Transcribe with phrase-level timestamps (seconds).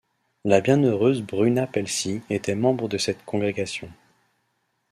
[0.45, 3.87] La bienheureuse Bruna Pellesi était membre de cette congrégation.